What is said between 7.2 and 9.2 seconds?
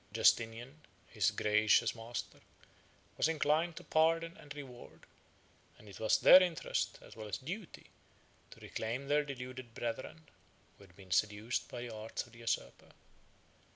as duty, to reclaim